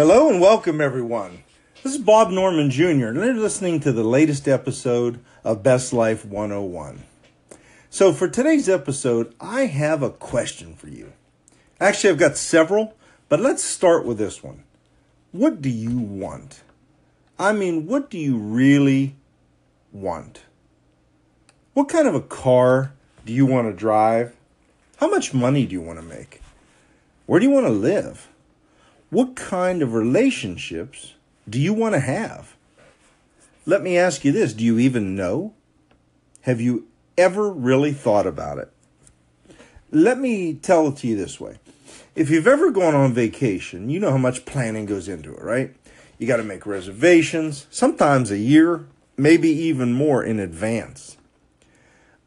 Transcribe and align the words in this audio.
Hello 0.00 0.30
and 0.30 0.40
welcome, 0.40 0.80
everyone. 0.80 1.44
This 1.82 1.92
is 1.92 1.98
Bob 1.98 2.30
Norman 2.30 2.70
Jr., 2.70 3.08
and 3.08 3.16
you're 3.16 3.34
listening 3.34 3.80
to 3.80 3.92
the 3.92 4.02
latest 4.02 4.48
episode 4.48 5.22
of 5.44 5.62
Best 5.62 5.92
Life 5.92 6.24
101. 6.24 7.02
So, 7.90 8.14
for 8.14 8.26
today's 8.26 8.66
episode, 8.66 9.34
I 9.38 9.66
have 9.66 10.02
a 10.02 10.08
question 10.08 10.74
for 10.74 10.88
you. 10.88 11.12
Actually, 11.78 12.08
I've 12.08 12.18
got 12.18 12.38
several, 12.38 12.96
but 13.28 13.40
let's 13.40 13.62
start 13.62 14.06
with 14.06 14.16
this 14.16 14.42
one. 14.42 14.64
What 15.32 15.60
do 15.60 15.68
you 15.68 15.98
want? 15.98 16.62
I 17.38 17.52
mean, 17.52 17.84
what 17.86 18.08
do 18.08 18.16
you 18.16 18.38
really 18.38 19.16
want? 19.92 20.44
What 21.74 21.90
kind 21.90 22.08
of 22.08 22.14
a 22.14 22.22
car 22.22 22.94
do 23.26 23.34
you 23.34 23.44
want 23.44 23.68
to 23.68 23.76
drive? 23.78 24.34
How 24.96 25.10
much 25.10 25.34
money 25.34 25.66
do 25.66 25.74
you 25.74 25.82
want 25.82 25.98
to 25.98 26.06
make? 26.06 26.40
Where 27.26 27.38
do 27.38 27.44
you 27.44 27.52
want 27.52 27.66
to 27.66 27.70
live? 27.70 28.28
What 29.10 29.34
kind 29.34 29.82
of 29.82 29.92
relationships 29.92 31.14
do 31.48 31.60
you 31.60 31.74
want 31.74 31.94
to 31.94 32.00
have? 32.00 32.56
Let 33.66 33.82
me 33.82 33.98
ask 33.98 34.24
you 34.24 34.32
this 34.32 34.52
do 34.54 34.64
you 34.64 34.78
even 34.78 35.14
know? 35.14 35.54
Have 36.42 36.60
you 36.60 36.86
ever 37.18 37.50
really 37.50 37.92
thought 37.92 38.26
about 38.26 38.58
it? 38.58 38.72
Let 39.90 40.18
me 40.18 40.54
tell 40.54 40.88
it 40.88 40.96
to 40.98 41.08
you 41.08 41.16
this 41.16 41.40
way. 41.40 41.58
If 42.14 42.30
you've 42.30 42.46
ever 42.46 42.70
gone 42.70 42.94
on 42.94 43.12
vacation, 43.12 43.90
you 43.90 43.98
know 44.00 44.10
how 44.10 44.16
much 44.16 44.44
planning 44.44 44.86
goes 44.86 45.08
into 45.08 45.34
it, 45.34 45.42
right? 45.42 45.74
You 46.18 46.26
got 46.26 46.36
to 46.36 46.44
make 46.44 46.66
reservations, 46.66 47.66
sometimes 47.70 48.30
a 48.30 48.38
year, 48.38 48.86
maybe 49.16 49.48
even 49.48 49.92
more 49.92 50.22
in 50.22 50.38
advance. 50.38 51.16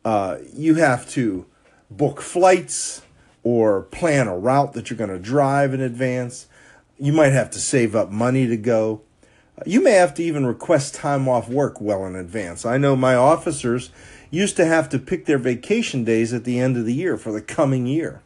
Uh, 0.03 0.37
you 0.53 0.75
have 0.75 1.09
to 1.11 1.45
book 1.89 2.21
flights 2.21 3.01
or 3.43 3.83
plan 3.83 4.27
a 4.27 4.37
route 4.37 4.73
that 4.73 4.89
you're 4.89 4.97
going 4.97 5.09
to 5.09 5.19
drive 5.19 5.73
in 5.73 5.81
advance. 5.81 6.47
You 6.99 7.13
might 7.13 7.33
have 7.33 7.49
to 7.51 7.59
save 7.59 7.95
up 7.95 8.11
money 8.11 8.47
to 8.47 8.57
go. 8.57 9.01
You 9.65 9.81
may 9.81 9.91
have 9.91 10.13
to 10.15 10.23
even 10.23 10.45
request 10.45 10.95
time 10.95 11.27
off 11.27 11.49
work 11.49 11.79
well 11.79 12.05
in 12.05 12.15
advance. 12.15 12.65
I 12.65 12.77
know 12.77 12.95
my 12.95 13.15
officers 13.15 13.91
used 14.31 14.55
to 14.57 14.65
have 14.65 14.89
to 14.89 14.99
pick 14.99 15.25
their 15.25 15.37
vacation 15.37 16.03
days 16.03 16.33
at 16.33 16.43
the 16.43 16.59
end 16.59 16.77
of 16.77 16.85
the 16.85 16.93
year 16.93 17.17
for 17.17 17.31
the 17.31 17.41
coming 17.41 17.85
year. 17.85 18.21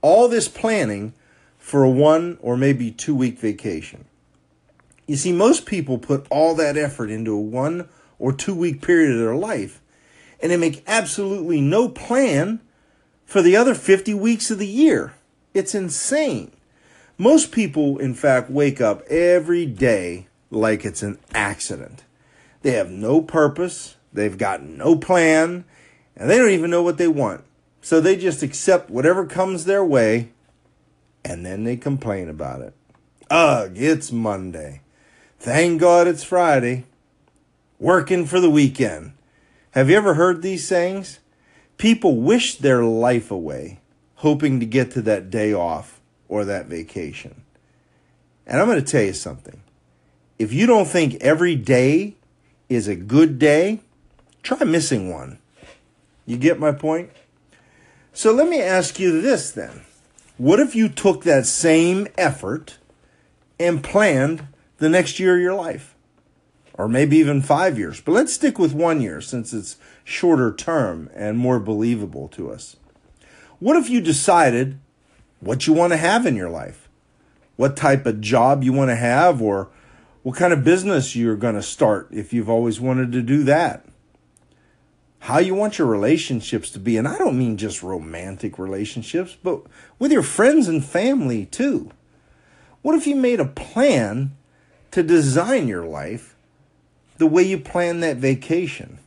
All 0.00 0.28
this 0.28 0.48
planning 0.48 1.12
for 1.58 1.82
a 1.82 1.90
one 1.90 2.38
or 2.40 2.56
maybe 2.56 2.90
two 2.90 3.14
week 3.14 3.38
vacation. 3.38 4.06
You 5.06 5.16
see, 5.16 5.32
most 5.32 5.66
people 5.66 5.98
put 5.98 6.26
all 6.30 6.54
that 6.54 6.76
effort 6.76 7.10
into 7.10 7.34
a 7.34 7.40
one 7.40 7.88
or 8.18 8.32
two 8.32 8.54
week 8.54 8.80
period 8.80 9.12
of 9.12 9.18
their 9.18 9.36
life 9.36 9.80
and 10.42 10.50
they 10.50 10.56
make 10.56 10.82
absolutely 10.86 11.60
no 11.60 11.88
plan 11.88 12.60
for 13.26 13.42
the 13.42 13.56
other 13.56 13.74
50 13.74 14.14
weeks 14.14 14.50
of 14.50 14.58
the 14.58 14.66
year. 14.66 15.14
It's 15.54 15.74
insane. 15.74 16.52
Most 17.20 17.52
people, 17.52 17.98
in 17.98 18.14
fact, 18.14 18.48
wake 18.48 18.80
up 18.80 19.02
every 19.08 19.66
day 19.66 20.26
like 20.50 20.86
it's 20.86 21.02
an 21.02 21.18
accident. 21.34 22.02
They 22.62 22.70
have 22.70 22.90
no 22.90 23.20
purpose, 23.20 23.96
they've 24.10 24.38
got 24.38 24.62
no 24.62 24.96
plan, 24.96 25.66
and 26.16 26.30
they 26.30 26.38
don't 26.38 26.48
even 26.48 26.70
know 26.70 26.82
what 26.82 26.96
they 26.96 27.08
want. 27.08 27.44
So 27.82 28.00
they 28.00 28.16
just 28.16 28.42
accept 28.42 28.88
whatever 28.88 29.26
comes 29.26 29.66
their 29.66 29.84
way 29.84 30.30
and 31.22 31.44
then 31.44 31.64
they 31.64 31.76
complain 31.76 32.30
about 32.30 32.62
it. 32.62 32.72
Ugh, 33.28 33.72
it's 33.74 34.10
Monday. 34.10 34.80
Thank 35.38 35.78
God 35.78 36.08
it's 36.08 36.24
Friday. 36.24 36.86
Working 37.78 38.24
for 38.24 38.40
the 38.40 38.48
weekend. 38.48 39.12
Have 39.72 39.90
you 39.90 39.96
ever 39.98 40.14
heard 40.14 40.40
these 40.40 40.66
sayings? 40.66 41.18
People 41.76 42.16
wish 42.16 42.56
their 42.56 42.82
life 42.82 43.30
away, 43.30 43.80
hoping 44.14 44.58
to 44.58 44.64
get 44.64 44.90
to 44.92 45.02
that 45.02 45.28
day 45.28 45.52
off 45.52 45.99
or 46.30 46.44
that 46.44 46.66
vacation. 46.66 47.42
And 48.46 48.60
I'm 48.60 48.66
going 48.66 48.82
to 48.82 48.90
tell 48.90 49.02
you 49.02 49.12
something. 49.12 49.60
If 50.38 50.52
you 50.54 50.64
don't 50.64 50.88
think 50.88 51.16
every 51.16 51.56
day 51.56 52.14
is 52.70 52.88
a 52.88 52.94
good 52.96 53.38
day, 53.38 53.80
try 54.42 54.64
missing 54.64 55.10
one. 55.10 55.38
You 56.24 56.38
get 56.38 56.60
my 56.60 56.72
point? 56.72 57.10
So 58.12 58.32
let 58.32 58.48
me 58.48 58.62
ask 58.62 58.98
you 58.98 59.20
this 59.20 59.50
then. 59.50 59.82
What 60.38 60.60
if 60.60 60.74
you 60.74 60.88
took 60.88 61.24
that 61.24 61.46
same 61.46 62.06
effort 62.16 62.78
and 63.58 63.84
planned 63.84 64.46
the 64.78 64.88
next 64.88 65.18
year 65.18 65.34
of 65.34 65.42
your 65.42 65.54
life? 65.54 65.96
Or 66.74 66.88
maybe 66.88 67.16
even 67.16 67.42
five 67.42 67.76
years. 67.76 68.00
But 68.00 68.12
let's 68.12 68.32
stick 68.32 68.58
with 68.58 68.72
one 68.72 69.00
year 69.00 69.20
since 69.20 69.52
it's 69.52 69.76
shorter 70.04 70.54
term 70.54 71.10
and 71.12 71.36
more 71.36 71.58
believable 71.58 72.28
to 72.28 72.50
us. 72.50 72.76
What 73.58 73.76
if 73.76 73.90
you 73.90 74.00
decided 74.00 74.78
what 75.40 75.66
you 75.66 75.72
want 75.72 75.92
to 75.92 75.96
have 75.96 76.26
in 76.26 76.36
your 76.36 76.50
life, 76.50 76.88
what 77.56 77.76
type 77.76 78.06
of 78.06 78.20
job 78.20 78.62
you 78.62 78.72
want 78.72 78.90
to 78.90 78.96
have, 78.96 79.42
or 79.42 79.68
what 80.22 80.36
kind 80.36 80.52
of 80.52 80.64
business 80.64 81.16
you're 81.16 81.36
going 81.36 81.54
to 81.54 81.62
start 81.62 82.08
if 82.10 82.32
you've 82.32 82.50
always 82.50 82.80
wanted 82.80 83.10
to 83.12 83.22
do 83.22 83.42
that. 83.44 83.86
How 85.20 85.38
you 85.38 85.54
want 85.54 85.78
your 85.78 85.86
relationships 85.86 86.70
to 86.70 86.78
be. 86.78 86.96
And 86.96 87.06
I 87.06 87.18
don't 87.18 87.38
mean 87.38 87.56
just 87.56 87.82
romantic 87.82 88.58
relationships, 88.58 89.36
but 89.42 89.62
with 89.98 90.12
your 90.12 90.22
friends 90.22 90.68
and 90.68 90.84
family 90.84 91.46
too. 91.46 91.90
What 92.82 92.94
if 92.94 93.06
you 93.06 93.16
made 93.16 93.40
a 93.40 93.44
plan 93.44 94.34
to 94.90 95.02
design 95.02 95.68
your 95.68 95.84
life 95.84 96.36
the 97.18 97.26
way 97.26 97.42
you 97.42 97.58
plan 97.58 98.00
that 98.00 98.16
vacation? 98.16 98.98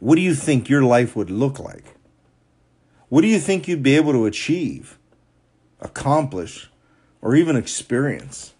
What 0.00 0.16
do 0.16 0.20
you 0.20 0.34
think 0.34 0.68
your 0.68 0.82
life 0.82 1.16
would 1.16 1.30
look 1.30 1.58
like? 1.58 1.96
What 3.08 3.22
do 3.22 3.26
you 3.26 3.40
think 3.40 3.66
you'd 3.66 3.82
be 3.82 3.96
able 3.96 4.12
to 4.12 4.26
achieve? 4.26 4.97
Accomplish, 5.80 6.70
or 7.20 7.34
even 7.34 7.56
experience. 7.56 8.54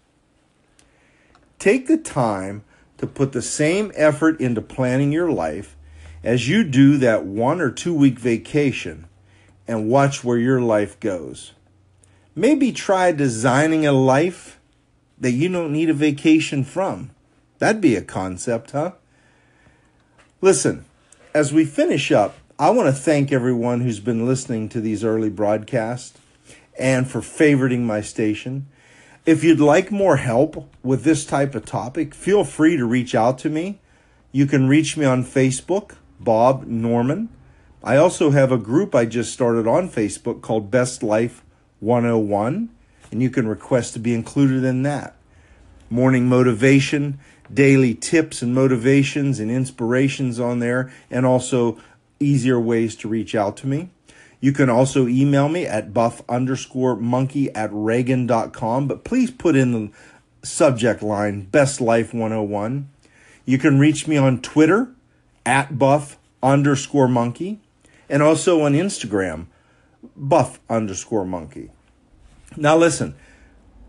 Take 1.57 1.87
the 1.87 1.97
time 1.97 2.63
to 2.97 3.07
put 3.07 3.31
the 3.31 3.41
same 3.41 3.91
effort 3.95 4.39
into 4.39 4.61
planning 4.61 5.11
your 5.11 5.31
life 5.31 5.75
as 6.23 6.49
you 6.49 6.63
do 6.63 6.97
that 6.97 7.25
one 7.25 7.61
or 7.61 7.71
two 7.71 7.93
week 7.93 8.19
vacation 8.19 9.07
and 9.67 9.89
watch 9.89 10.23
where 10.23 10.37
your 10.37 10.61
life 10.61 10.99
goes. 10.99 11.53
Maybe 12.35 12.71
try 12.71 13.11
designing 13.11 13.85
a 13.85 13.91
life 13.91 14.59
that 15.19 15.31
you 15.31 15.49
don't 15.49 15.73
need 15.73 15.89
a 15.89 15.93
vacation 15.93 16.63
from. 16.63 17.11
That'd 17.57 17.81
be 17.81 17.95
a 17.95 18.01
concept, 18.01 18.71
huh? 18.71 18.93
Listen, 20.41 20.85
as 21.33 21.51
we 21.51 21.65
finish 21.65 22.11
up, 22.11 22.35
I 22.57 22.69
want 22.69 22.87
to 22.87 23.01
thank 23.01 23.31
everyone 23.31 23.81
who's 23.81 23.99
been 23.99 24.25
listening 24.25 24.69
to 24.69 24.81
these 24.81 25.03
early 25.03 25.29
broadcasts 25.29 26.17
and 26.79 27.09
for 27.09 27.19
favoriting 27.19 27.81
my 27.81 28.01
station. 28.01 28.67
If 29.25 29.43
you'd 29.43 29.59
like 29.59 29.91
more 29.91 30.17
help 30.17 30.73
with 30.81 31.03
this 31.03 31.25
type 31.25 31.53
of 31.53 31.65
topic, 31.65 32.15
feel 32.15 32.43
free 32.43 32.77
to 32.77 32.85
reach 32.85 33.13
out 33.13 33.37
to 33.39 33.49
me. 33.49 33.79
You 34.31 34.47
can 34.47 34.67
reach 34.67 34.95
me 34.95 35.05
on 35.05 35.23
Facebook, 35.23 35.97
Bob 36.19 36.65
Norman. 36.65 37.29
I 37.83 37.97
also 37.97 38.31
have 38.31 38.51
a 38.51 38.57
group 38.57 38.95
I 38.95 39.05
just 39.05 39.33
started 39.33 39.67
on 39.67 39.89
Facebook 39.89 40.41
called 40.41 40.71
Best 40.71 41.03
Life 41.03 41.43
101, 41.79 42.69
and 43.11 43.21
you 43.21 43.29
can 43.29 43.47
request 43.47 43.93
to 43.93 43.99
be 43.99 44.13
included 44.13 44.63
in 44.63 44.83
that. 44.83 45.15
Morning 45.89 46.27
motivation, 46.27 47.19
daily 47.53 47.93
tips 47.93 48.41
and 48.41 48.53
motivations 48.53 49.39
and 49.39 49.51
inspirations 49.51 50.39
on 50.39 50.59
there, 50.59 50.91
and 51.11 51.25
also 51.25 51.77
easier 52.19 52.59
ways 52.59 52.95
to 52.97 53.07
reach 53.07 53.35
out 53.35 53.57
to 53.57 53.67
me. 53.67 53.89
You 54.41 54.53
can 54.53 54.69
also 54.69 55.07
email 55.07 55.49
me 55.49 55.65
at 55.65 55.93
buff 55.93 56.21
underscore 56.29 56.95
monkey 56.95 57.53
at 57.53 57.69
reagan.com, 57.73 58.87
but 58.87 59.03
please 59.03 59.31
put 59.31 59.55
in 59.55 59.71
the 59.73 59.91
subject 60.43 61.01
line 61.01 61.41
Best 61.41 61.81
Life 61.81 62.13
101. 62.13 62.89
You 63.45 63.57
can 63.57 63.79
reach 63.79 64.07
me 64.07 64.15
on 64.15 64.41
Twitter 64.41 64.89
at 65.45 65.77
buff 65.77 66.17
underscore 66.41 67.07
monkey 67.07 67.59
and 68.09 68.23
also 68.23 68.61
on 68.61 68.73
Instagram, 68.73 69.47
buff 70.15 70.59
underscore 70.69 71.25
monkey. 71.25 71.69
Now, 72.55 72.77
listen, 72.77 73.15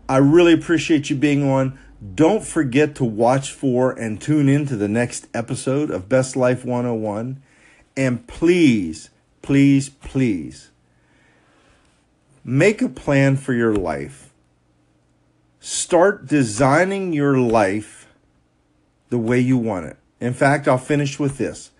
I 0.09 0.17
really 0.17 0.53
appreciate 0.53 1.09
you 1.09 1.15
being 1.15 1.49
on. 1.49 1.79
Don't 2.15 2.43
forget 2.43 2.95
to 2.95 3.03
watch 3.03 3.51
for 3.51 3.91
and 3.91 4.19
tune 4.19 4.49
in 4.49 4.65
to 4.67 4.75
the 4.75 4.87
next 4.87 5.27
episode 5.33 5.89
of 5.89 6.09
Best 6.09 6.35
Life 6.35 6.65
101. 6.65 7.41
And 7.95 8.27
please, 8.27 9.09
please, 9.41 9.89
please 9.89 10.71
make 12.43 12.81
a 12.81 12.89
plan 12.89 13.37
for 13.37 13.53
your 13.53 13.73
life. 13.73 14.31
Start 15.59 16.25
designing 16.25 17.13
your 17.13 17.37
life 17.37 18.07
the 19.09 19.17
way 19.17 19.39
you 19.39 19.57
want 19.57 19.85
it. 19.85 19.97
In 20.19 20.33
fact, 20.33 20.67
I'll 20.67 20.77
finish 20.77 21.19
with 21.19 21.37
this. 21.37 21.71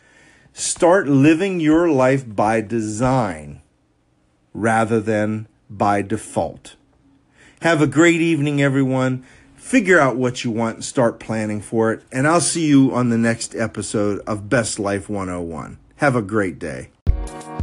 Start 0.53 1.07
living 1.07 1.59
your 1.59 1.89
life 1.89 2.23
by 2.27 2.61
design 2.61 3.61
rather 4.53 4.99
than 4.99 5.47
by 5.69 6.01
default. 6.01 6.75
Have 7.61 7.81
a 7.81 7.87
great 7.87 8.21
evening, 8.21 8.61
everyone. 8.61 9.23
Figure 9.55 9.99
out 9.99 10.17
what 10.17 10.43
you 10.43 10.51
want 10.51 10.75
and 10.77 10.85
start 10.85 11.19
planning 11.19 11.61
for 11.61 11.93
it. 11.93 12.03
And 12.11 12.27
I'll 12.27 12.41
see 12.41 12.67
you 12.67 12.93
on 12.93 13.09
the 13.09 13.17
next 13.17 13.55
episode 13.55 14.19
of 14.27 14.49
Best 14.49 14.79
Life 14.79 15.07
101. 15.09 15.77
Have 15.97 16.15
a 16.15 16.21
great 16.21 16.59
day. 16.59 16.89
Thank 17.31 17.45
you. 17.45 17.60